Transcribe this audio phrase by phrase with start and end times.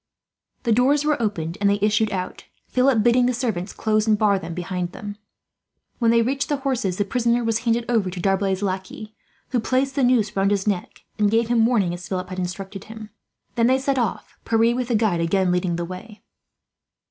[0.63, 4.39] The doors were opened and they issued out, Philip bidding the servants close and bar
[4.39, 5.17] them behind them.
[5.99, 9.13] When they reached the horses, the prisoner was handed over to D'Arblay's lackey,
[9.49, 12.85] who placed the noose round his neck, and gave him warning as Philip had instructed
[12.85, 13.11] him.
[13.53, 16.23] Then they set off, Pierre with the guide again leading the way.